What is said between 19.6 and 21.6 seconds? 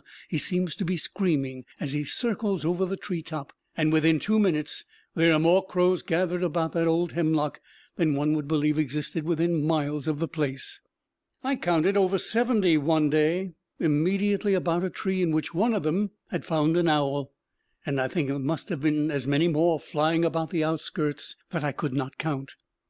flying about the outskirts